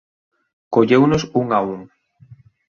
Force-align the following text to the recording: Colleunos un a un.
Colleunos 0.73 1.23
un 1.41 1.47
a 1.57 1.61
un. 1.73 1.81